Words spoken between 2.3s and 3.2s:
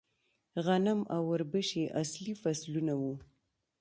فصلونه وو